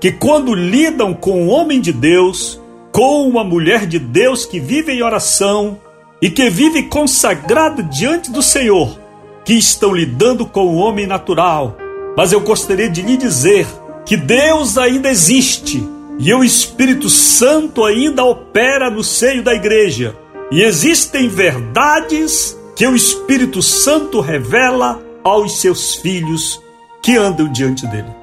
que 0.00 0.12
quando 0.12 0.54
lidam 0.54 1.14
com 1.14 1.44
um 1.44 1.48
homem 1.48 1.80
de 1.80 1.92
Deus, 1.92 2.60
com 2.92 3.26
uma 3.28 3.44
mulher 3.44 3.86
de 3.86 3.98
Deus 3.98 4.44
que 4.44 4.60
vive 4.60 4.92
em 4.92 5.02
oração, 5.02 5.78
e 6.20 6.30
que 6.30 6.48
vive 6.48 6.84
consagrado 6.84 7.82
diante 7.82 8.30
do 8.30 8.42
Senhor, 8.42 8.98
que 9.44 9.52
estão 9.52 9.92
lidando 9.92 10.46
com 10.46 10.66
o 10.66 10.76
homem 10.76 11.06
natural. 11.06 11.76
Mas 12.16 12.32
eu 12.32 12.40
gostaria 12.40 12.88
de 12.88 13.02
lhe 13.02 13.16
dizer 13.16 13.66
que 14.04 14.16
Deus 14.16 14.78
ainda 14.78 15.08
existe 15.08 15.82
e 16.18 16.32
o 16.32 16.44
Espírito 16.44 17.10
Santo 17.10 17.84
ainda 17.84 18.24
opera 18.24 18.88
no 18.88 19.02
seio 19.02 19.42
da 19.42 19.54
igreja. 19.54 20.16
E 20.50 20.62
existem 20.62 21.28
verdades 21.28 22.56
que 22.76 22.86
o 22.86 22.94
Espírito 22.94 23.62
Santo 23.62 24.20
revela 24.20 25.02
aos 25.24 25.60
seus 25.60 25.96
filhos 25.96 26.62
que 27.02 27.16
andam 27.16 27.50
diante 27.50 27.86
dele. 27.86 28.14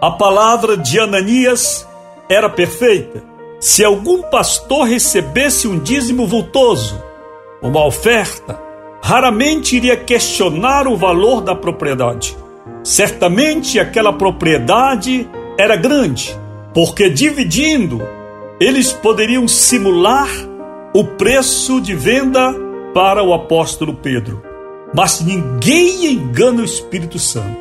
A 0.00 0.10
palavra 0.10 0.76
de 0.76 0.98
Ananias 0.98 1.86
era 2.28 2.48
perfeita. 2.48 3.22
Se 3.60 3.84
algum 3.84 4.22
pastor 4.22 4.86
recebesse 4.86 5.66
um 5.66 5.78
dízimo 5.78 6.26
vultoso, 6.26 7.02
uma 7.62 7.84
oferta, 7.84 8.60
raramente 9.02 9.76
iria 9.76 9.96
questionar 9.96 10.86
o 10.86 10.96
valor 10.96 11.40
da 11.40 11.54
propriedade. 11.54 12.36
Certamente 12.86 13.80
aquela 13.80 14.12
propriedade 14.12 15.28
era 15.58 15.74
grande, 15.74 16.38
porque 16.72 17.10
dividindo, 17.10 18.00
eles 18.60 18.92
poderiam 18.92 19.48
simular 19.48 20.28
o 20.94 21.02
preço 21.02 21.80
de 21.80 21.96
venda 21.96 22.54
para 22.94 23.24
o 23.24 23.34
apóstolo 23.34 23.92
Pedro. 23.92 24.40
Mas 24.94 25.20
ninguém 25.20 26.12
engana 26.12 26.62
o 26.62 26.64
Espírito 26.64 27.18
Santo. 27.18 27.58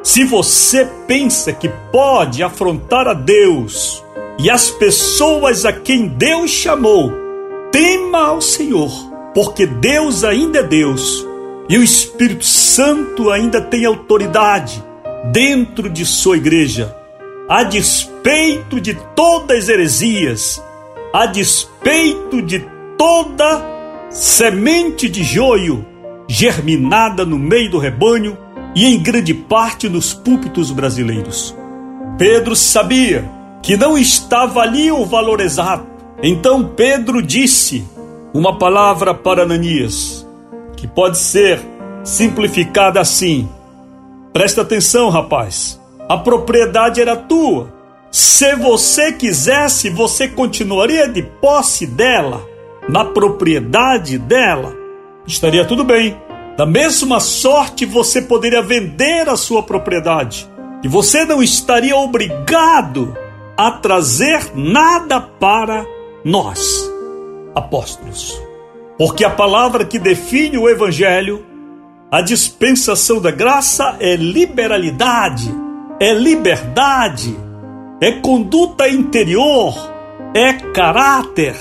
Se 0.00 0.22
você 0.22 0.88
pensa 1.08 1.52
que 1.52 1.68
pode 1.90 2.40
afrontar 2.40 3.08
a 3.08 3.14
Deus 3.14 4.00
e 4.38 4.48
as 4.48 4.70
pessoas 4.70 5.64
a 5.64 5.72
quem 5.72 6.06
Deus 6.06 6.52
chamou, 6.52 7.10
tema 7.72 8.28
ao 8.28 8.40
Senhor 8.40 9.10
porque 9.34 9.66
Deus 9.66 10.24
ainda 10.24 10.58
é 10.60 10.62
Deus 10.62 11.26
e 11.68 11.78
o 11.78 11.82
Espírito 11.82 12.44
Santo 12.44 13.30
ainda 13.30 13.60
tem 13.60 13.84
autoridade 13.84 14.82
dentro 15.30 15.88
de 15.88 16.04
sua 16.04 16.36
igreja. 16.36 16.96
a 17.48 17.64
despeito 17.64 18.80
de 18.80 18.94
todas 19.14 19.64
as 19.64 19.68
heresias, 19.68 20.62
a 21.12 21.26
despeito 21.26 22.40
de 22.40 22.64
toda 22.96 23.62
semente 24.08 25.08
de 25.08 25.22
joio 25.22 25.84
germinada 26.28 27.26
no 27.26 27.38
meio 27.38 27.70
do 27.70 27.78
rebanho 27.78 28.38
e 28.74 28.86
em 28.86 29.02
grande 29.02 29.34
parte 29.34 29.88
nos 29.88 30.14
púlpitos 30.14 30.70
brasileiros. 30.70 31.54
Pedro 32.16 32.56
sabia 32.56 33.28
que 33.62 33.76
não 33.76 33.98
estava 33.98 34.60
ali 34.60 34.90
o 34.90 35.04
valor 35.04 35.40
exato. 35.40 35.86
Então 36.22 36.64
Pedro 36.74 37.20
disse 37.20 37.84
uma 38.32 38.56
palavra 38.56 39.12
para 39.12 39.42
Ananias, 39.42 40.21
que 40.82 40.88
pode 40.88 41.16
ser 41.16 41.60
simplificada 42.02 43.00
assim: 43.00 43.48
Presta 44.32 44.62
atenção, 44.62 45.10
rapaz. 45.10 45.80
A 46.08 46.18
propriedade 46.18 47.00
era 47.00 47.14
tua. 47.16 47.72
Se 48.10 48.56
você 48.56 49.12
quisesse, 49.12 49.88
você 49.90 50.26
continuaria 50.26 51.08
de 51.08 51.22
posse 51.22 51.86
dela, 51.86 52.44
na 52.88 53.04
propriedade 53.04 54.18
dela. 54.18 54.74
Estaria 55.24 55.64
tudo 55.64 55.84
bem. 55.84 56.20
Da 56.56 56.66
mesma 56.66 57.20
sorte, 57.20 57.86
você 57.86 58.20
poderia 58.20 58.60
vender 58.60 59.28
a 59.28 59.36
sua 59.36 59.62
propriedade. 59.62 60.50
E 60.82 60.88
você 60.88 61.24
não 61.24 61.40
estaria 61.40 61.96
obrigado 61.96 63.16
a 63.56 63.70
trazer 63.70 64.50
nada 64.56 65.20
para 65.20 65.86
nós, 66.24 66.90
apóstolos. 67.54 68.51
Porque 68.98 69.24
a 69.24 69.30
palavra 69.30 69.84
que 69.84 69.98
define 69.98 70.58
o 70.58 70.68
Evangelho, 70.68 71.44
a 72.10 72.20
dispensação 72.20 73.20
da 73.20 73.30
graça, 73.30 73.96
é 73.98 74.16
liberalidade, 74.16 75.52
é 75.98 76.12
liberdade, 76.12 77.36
é 78.00 78.12
conduta 78.12 78.88
interior, 78.88 79.74
é 80.34 80.52
caráter, 80.52 81.54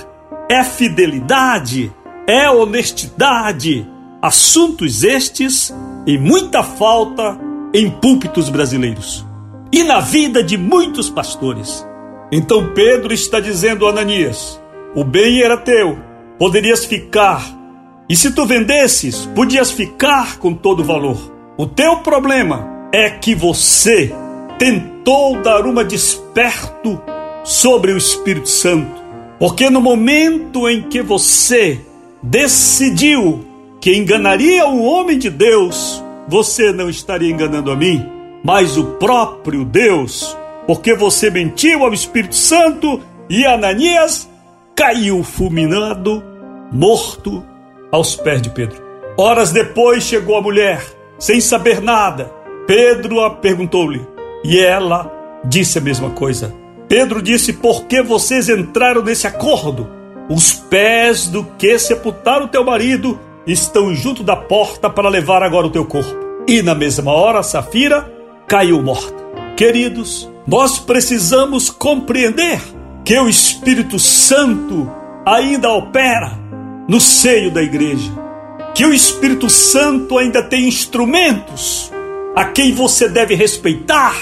é 0.49 0.63
fidelidade, 0.63 1.91
é 2.27 2.49
honestidade. 2.49 3.87
Assuntos 4.21 5.03
estes 5.03 5.73
em 6.05 6.17
muita 6.17 6.61
falta 6.61 7.39
em 7.73 7.89
púlpitos 7.89 8.49
brasileiros 8.49 9.25
e 9.71 9.83
na 9.83 9.99
vida 9.99 10.43
de 10.43 10.57
muitos 10.57 11.09
pastores. 11.09 11.87
Então 12.31 12.73
Pedro 12.73 13.13
está 13.13 13.39
dizendo 13.39 13.87
a 13.87 13.89
Ananias: 13.89 14.61
o 14.95 15.03
bem 15.03 15.41
era 15.41 15.57
teu, 15.57 15.97
poderias 16.41 16.85
ficar, 16.85 17.55
e 18.09 18.15
se 18.15 18.31
tu 18.31 18.47
vendesses, 18.47 19.27
podias 19.35 19.69
ficar 19.69 20.39
com 20.39 20.55
todo 20.55 20.79
o 20.79 20.83
valor. 20.83 21.31
O 21.55 21.67
teu 21.67 21.97
problema 21.97 22.89
é 22.91 23.11
que 23.11 23.35
você 23.35 24.11
tentou 24.57 25.39
dar 25.39 25.67
uma 25.67 25.83
desperto 25.83 26.99
sobre 27.43 27.91
o 27.91 27.97
Espírito 27.97 28.49
Santo, 28.49 28.91
porque 29.37 29.69
no 29.69 29.79
momento 29.79 30.67
em 30.67 30.81
que 30.81 31.03
você 31.03 31.79
decidiu 32.23 33.45
que 33.79 33.95
enganaria 33.95 34.65
o 34.65 34.81
homem 34.81 35.19
de 35.19 35.29
Deus, 35.29 36.03
você 36.27 36.71
não 36.71 36.89
estaria 36.89 37.29
enganando 37.29 37.69
a 37.69 37.75
mim, 37.75 38.03
mas 38.43 38.79
o 38.79 38.95
próprio 38.95 39.63
Deus, 39.63 40.35
porque 40.65 40.95
você 40.95 41.29
mentiu 41.29 41.83
ao 41.83 41.93
Espírito 41.93 42.35
Santo 42.35 42.99
e 43.29 43.45
Ananias 43.45 44.27
caiu 44.75 45.23
fulminado, 45.23 46.30
morto 46.71 47.43
aos 47.91 48.15
pés 48.15 48.41
de 48.41 48.49
Pedro. 48.49 48.81
Horas 49.17 49.51
depois 49.51 50.03
chegou 50.03 50.37
a 50.37 50.41
mulher, 50.41 50.81
sem 51.19 51.41
saber 51.41 51.81
nada. 51.81 52.31
Pedro 52.65 53.19
a 53.19 53.29
perguntou-lhe 53.29 54.01
e 54.43 54.59
ela 54.59 55.11
disse 55.43 55.77
a 55.77 55.81
mesma 55.81 56.11
coisa. 56.11 56.55
Pedro 56.87 57.21
disse: 57.21 57.53
Por 57.53 57.85
que 57.85 58.01
vocês 58.01 58.47
entraram 58.49 59.01
nesse 59.03 59.27
acordo? 59.27 59.89
Os 60.29 60.53
pés 60.53 61.27
do 61.27 61.43
que 61.43 61.77
sepultaram 61.77 62.47
teu 62.47 62.63
marido 62.63 63.19
estão 63.45 63.93
junto 63.93 64.23
da 64.23 64.35
porta 64.35 64.89
para 64.89 65.09
levar 65.09 65.43
agora 65.43 65.67
o 65.67 65.71
teu 65.71 65.85
corpo. 65.85 66.15
E 66.47 66.61
na 66.61 66.73
mesma 66.73 67.11
hora, 67.11 67.43
Safira 67.43 68.09
caiu 68.47 68.81
morta. 68.81 69.21
Queridos, 69.57 70.29
nós 70.47 70.79
precisamos 70.79 71.69
compreender 71.69 72.61
que 73.03 73.17
o 73.19 73.27
Espírito 73.27 73.99
Santo 73.99 74.89
ainda 75.25 75.69
opera 75.69 76.40
no 76.91 76.99
seio 76.99 77.49
da 77.49 77.63
igreja, 77.63 78.11
que 78.75 78.85
o 78.85 78.93
Espírito 78.93 79.49
Santo 79.49 80.17
ainda 80.17 80.43
tem 80.43 80.67
instrumentos 80.67 81.89
a 82.35 82.43
quem 82.43 82.73
você 82.73 83.07
deve 83.07 83.33
respeitar, 83.33 84.13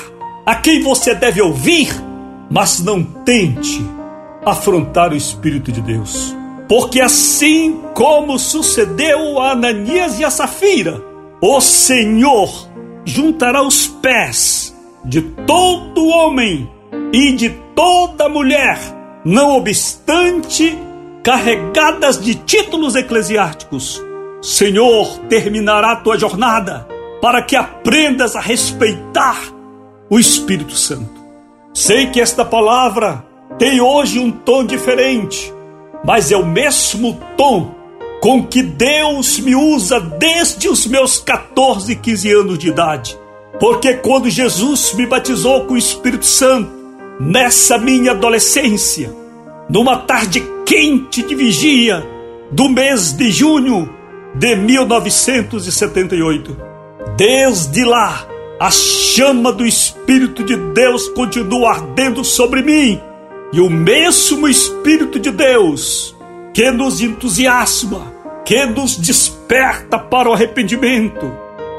a 0.46 0.54
quem 0.54 0.80
você 0.80 1.16
deve 1.16 1.42
ouvir, 1.42 1.90
mas 2.48 2.80
não 2.80 3.02
tente 3.02 3.84
afrontar 4.46 5.12
o 5.12 5.16
Espírito 5.16 5.72
de 5.72 5.82
Deus. 5.82 6.36
Porque 6.68 7.02
assim 7.02 7.82
como 7.96 8.38
sucedeu 8.38 9.40
a 9.40 9.54
Ananias 9.54 10.20
e 10.20 10.24
a 10.24 10.30
Safira, 10.30 11.04
o 11.42 11.60
Senhor 11.60 12.70
juntará 13.04 13.64
os 13.64 13.88
pés 13.88 14.78
de 15.04 15.24
todo 15.24 16.06
homem 16.06 16.70
e 17.12 17.32
de 17.32 17.50
toda 17.74 18.30
mulher, 18.30 18.78
não 19.26 19.58
obstante 19.58 20.78
carregadas 21.30 22.20
de 22.20 22.34
títulos 22.34 22.96
eclesiásticos. 22.96 24.04
Senhor, 24.42 25.20
terminará 25.30 25.96
tua 25.98 26.18
jornada 26.18 26.88
para 27.22 27.44
que 27.44 27.56
aprendas 27.56 28.36
a 28.36 28.42
respeitar 28.42 29.40
o 30.10 30.18
Espírito 30.18 30.76
Santo. 30.76 31.14
Sei 31.72 32.08
que 32.08 32.20
esta 32.20 32.44
palavra 32.44 33.24
tem 33.60 33.80
hoje 33.80 34.18
um 34.18 34.32
tom 34.32 34.66
diferente 34.66 35.54
mas 36.04 36.32
é 36.32 36.38
o 36.38 36.46
mesmo 36.46 37.20
tom 37.38 37.76
com 38.22 38.48
que 38.48 38.64
Deus 38.64 39.38
me 39.38 39.56
usa 39.56 40.00
desde 40.00 40.68
os 40.68 40.88
meus 40.88 41.20
14, 41.20 41.96
15 41.96 42.32
anos 42.32 42.58
de 42.58 42.70
idade. 42.70 43.16
Porque 43.60 43.94
quando 43.94 44.32
Jesus 44.32 44.94
me 44.96 45.06
batizou 45.06 45.66
com 45.66 45.76
o 45.76 45.78
Espírito 45.78 46.26
Santo, 46.26 46.72
nessa 47.20 47.78
minha 47.78 48.14
adolescência, 48.14 49.14
numa 49.70 49.98
tarde 49.98 50.42
quente 50.70 51.22
de 51.24 51.34
vigia 51.34 52.08
do 52.52 52.70
mês 52.70 53.14
de 53.14 53.32
junho 53.32 53.90
de 54.36 54.56
1978, 54.56 56.56
desde 57.18 57.84
lá, 57.84 58.28
a 58.60 58.70
chama 58.70 59.52
do 59.52 59.66
Espírito 59.66 60.44
de 60.44 60.56
Deus 60.56 61.10
continua 61.10 61.72
ardendo 61.72 62.24
sobre 62.24 62.62
mim 62.62 63.02
e 63.52 63.60
o 63.60 63.68
mesmo 63.68 64.48
Espírito 64.48 65.20
de 65.20 65.32
Deus 65.32 66.16
que 66.54 66.70
nos 66.70 67.02
entusiasma, 67.02 68.14
que 68.46 68.64
nos 68.68 68.96
desperta 68.96 69.98
para 69.98 70.30
o 70.30 70.34
arrependimento, 70.34 71.32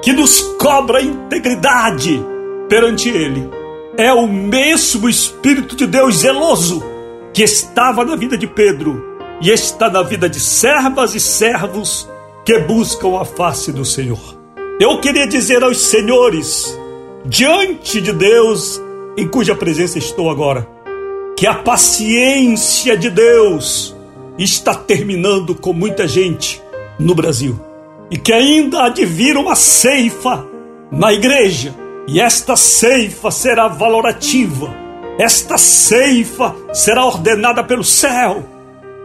que 0.03 0.13
nos 0.13 0.41
cobra 0.59 0.99
a 0.99 1.03
integridade 1.03 2.21
perante 2.69 3.09
Ele, 3.09 3.49
é 3.97 4.13
o 4.13 4.27
mesmo 4.27 5.09
Espírito 5.09 5.77
de 5.77 5.87
Deus 5.87 6.17
zeloso 6.17 6.91
que 7.33 7.43
estava 7.43 8.05
na 8.05 8.17
vida 8.17 8.37
de 8.37 8.47
Pedro 8.47 9.03
e 9.41 9.51
está 9.51 9.89
na 9.89 10.03
vida 10.03 10.29
de 10.29 10.41
servas 10.41 11.15
e 11.15 11.21
servos 11.21 12.09
que 12.45 12.59
buscam 12.59 13.21
a 13.21 13.25
face 13.25 13.73
do 13.73 13.85
Senhor. 13.85 14.39
Eu 14.81 15.01
queria 15.01 15.27
dizer 15.27 15.63
aos 15.63 15.79
senhores, 15.79 16.79
diante 17.25 18.01
de 18.01 18.13
Deus 18.13 18.81
em 19.17 19.29
cuja 19.29 19.55
presença 19.55 19.99
estou 19.99 20.31
agora, 20.31 20.67
que 21.37 21.47
a 21.47 21.55
paciência 21.55 22.97
de 22.97 23.11
Deus 23.11 23.95
está 24.39 24.75
terminando 24.75 25.55
com 25.55 25.73
muita 25.73 26.09
gente 26.09 26.63
no 26.99 27.15
Brasil 27.15 27.59
e 28.11 28.17
que 28.17 28.33
ainda 28.33 28.85
há 28.85 28.89
de 28.89 29.05
vir 29.05 29.37
uma 29.37 29.55
ceifa 29.55 30.47
na 30.91 31.13
igreja 31.13 31.75
e 32.07 32.21
esta 32.21 32.57
ceifa 32.57 33.31
será 33.31 33.69
valorativa, 33.69 34.75
esta 35.21 35.59
ceifa 35.59 36.55
será 36.73 37.05
ordenada 37.05 37.63
pelo 37.63 37.85
céu 37.85 38.45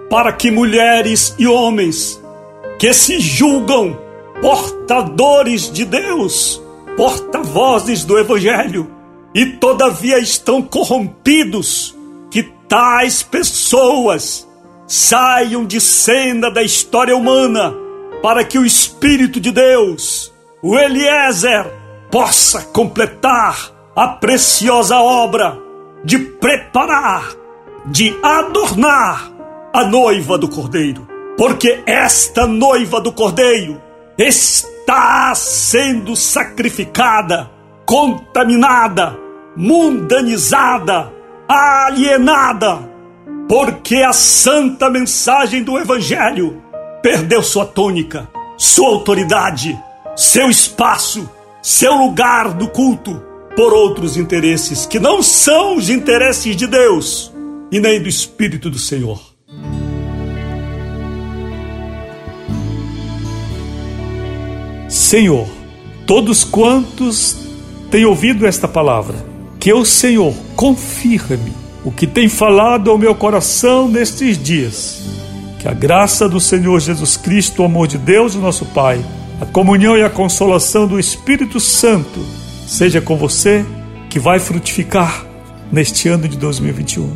para 0.10 0.32
que 0.32 0.52
mulheres 0.52 1.36
e 1.38 1.48
homens 1.48 2.22
que 2.80 2.94
se 2.94 3.20
julgam 3.20 3.98
portadores 4.42 5.72
de 5.72 5.86
Deus, 5.86 6.62
porta-vozes 6.96 8.04
do 8.04 8.18
Evangelho 8.18 8.92
e 9.34 9.46
todavia 9.46 10.20
estão 10.20 10.62
corrompidos 10.62 11.96
tais 12.68 13.22
pessoas 13.24 14.48
saiam 14.88 15.66
de 15.66 15.80
cena 15.80 16.50
da 16.50 16.64
história 16.64 17.16
humana 17.16 17.74
para 18.22 18.44
que 18.44 18.58
o 18.58 18.66
Espírito 18.66 19.40
de 19.40 19.52
Deus, 19.52 20.32
o 20.62 20.78
Eliezer, 20.78 21.66
possa 22.12 22.62
completar 22.62 23.72
a 23.96 24.08
preciosa 24.08 24.98
obra 24.98 25.58
de 26.06 26.18
preparar, 26.18 27.36
de 27.86 28.18
adornar 28.24 29.30
a 29.74 29.84
noiva 29.84 30.38
do 30.38 30.48
Cordeiro. 30.48 31.06
Porque 31.38 31.84
esta 31.86 32.48
noiva 32.48 33.02
do 33.02 33.12
Cordeiro 33.12 33.82
está 34.18 35.36
sendo 35.36 36.16
sacrificada, 36.16 37.52
contaminada 37.86 39.26
mundanizada, 39.56 41.14
alienada, 41.48 42.80
porque 43.48 43.98
a 43.98 44.12
santa 44.12 44.90
mensagem 44.90 45.64
do 45.64 45.80
Evangelho 45.80 46.62
perdeu 47.02 47.42
sua 47.42 47.66
tônica, 47.66 48.28
sua 48.58 48.90
autoridade, 48.90 49.80
seu 50.16 50.50
espaço, 50.50 51.30
seu 51.62 51.94
lugar 51.96 52.54
no 52.56 52.68
culto 52.68 53.22
por 53.56 53.74
outros 53.74 54.18
interesses 54.18 54.86
que 54.86 55.00
não 55.00 55.24
são 55.24 55.78
os 55.78 55.90
interesses 55.90 56.56
de 56.56 56.68
Deus 56.68 57.32
e 57.72 57.80
nem 57.80 58.02
do 58.02 58.10
Espírito 58.10 58.70
do 58.70 58.78
Senhor. 58.78 59.20
Senhor, 64.90 65.48
todos 66.06 66.44
quantos 66.44 67.38
têm 67.90 68.06
ouvido 68.06 68.46
esta 68.46 68.68
palavra, 68.68 69.16
que 69.60 69.74
o 69.74 69.86
Senhor 69.86 70.34
confirme 70.56 71.54
o 71.84 71.92
que 71.92 72.06
tem 72.06 72.28
falado 72.28 72.92
ao 72.92 72.98
meu 72.98 73.16
coração 73.16 73.88
nestes 73.88 74.42
dias. 74.42 75.02
Que 75.60 75.68
a 75.68 75.74
graça 75.74 76.28
do 76.28 76.40
Senhor 76.40 76.80
Jesus 76.80 77.16
Cristo, 77.18 77.62
o 77.62 77.66
amor 77.66 77.88
de 77.88 77.98
Deus, 77.98 78.36
o 78.36 78.40
nosso 78.40 78.66
Pai, 78.66 79.04
a 79.40 79.46
comunhão 79.46 79.98
e 79.98 80.04
a 80.04 80.10
consolação 80.10 80.88
do 80.88 81.00
Espírito 81.00 81.60
Santo 81.60 82.45
seja 82.66 83.02
com 83.02 83.16
você 83.16 83.66
que 84.10 84.20
vai 84.20 84.40
frutificar 84.40 85.26
neste 85.72 86.08
ano 86.08 86.28
de 86.28 86.38
2021. 86.38 87.10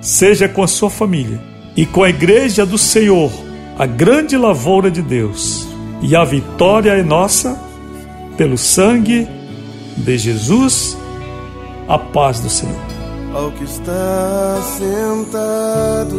Seja 0.00 0.48
com 0.48 0.62
a 0.62 0.66
sua 0.66 0.90
família 0.90 1.40
e 1.76 1.86
com 1.86 2.02
a 2.02 2.10
igreja 2.10 2.66
do 2.66 2.76
Senhor, 2.76 3.32
a 3.78 3.86
grande 3.86 4.36
lavoura 4.36 4.90
de 4.90 5.02
Deus. 5.02 5.66
E 6.02 6.16
a 6.16 6.24
vitória 6.24 6.90
é 6.90 7.02
nossa 7.02 7.58
pelo 8.36 8.58
sangue 8.58 9.28
de 9.96 10.18
Jesus, 10.18 10.96
a 11.88 11.98
paz 11.98 12.40
do 12.40 12.50
Senhor. 12.50 12.76
Ao 13.34 13.50
que 13.52 13.64
está 13.64 14.60
sentado 14.78 16.16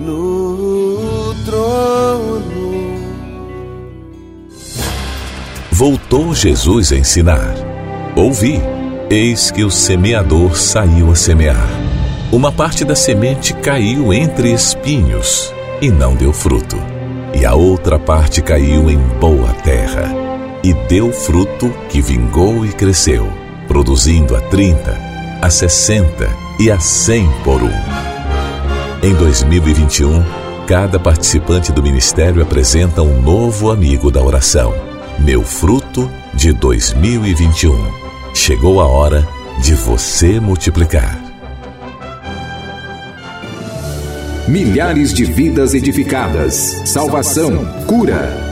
no 0.00 1.34
trono. 1.44 2.51
Voltou 5.82 6.32
Jesus 6.32 6.92
a 6.92 6.96
ensinar. 6.96 7.56
Ouvi, 8.14 8.62
eis 9.10 9.50
que 9.50 9.64
o 9.64 9.70
semeador 9.70 10.56
saiu 10.56 11.10
a 11.10 11.16
semear. 11.16 11.68
Uma 12.30 12.52
parte 12.52 12.84
da 12.84 12.94
semente 12.94 13.52
caiu 13.52 14.12
entre 14.12 14.52
espinhos 14.52 15.52
e 15.80 15.90
não 15.90 16.14
deu 16.14 16.32
fruto. 16.32 16.76
E 17.34 17.44
a 17.44 17.54
outra 17.54 17.98
parte 17.98 18.40
caiu 18.40 18.88
em 18.88 18.96
boa 18.96 19.52
terra 19.54 20.08
e 20.62 20.72
deu 20.72 21.12
fruto 21.12 21.68
que 21.88 22.00
vingou 22.00 22.64
e 22.64 22.72
cresceu, 22.72 23.28
produzindo 23.66 24.36
a 24.36 24.40
trinta, 24.40 24.96
a 25.40 25.50
sessenta 25.50 26.30
e 26.60 26.70
a 26.70 26.78
cem 26.78 27.28
por 27.42 27.60
um. 27.60 27.74
Em 29.02 29.12
2021, 29.14 30.22
cada 30.64 31.00
participante 31.00 31.72
do 31.72 31.82
ministério 31.82 32.40
apresenta 32.40 33.02
um 33.02 33.20
novo 33.20 33.68
amigo 33.68 34.12
da 34.12 34.22
oração. 34.22 34.91
Meu 35.18 35.42
fruto 35.44 36.10
de 36.34 36.52
2021. 36.52 37.72
Chegou 38.34 38.80
a 38.80 38.86
hora 38.86 39.26
de 39.60 39.74
você 39.74 40.40
multiplicar. 40.40 41.16
Milhares 44.48 45.14
de 45.14 45.24
vidas 45.24 45.74
edificadas, 45.74 46.82
salvação, 46.84 47.64
cura. 47.86 48.51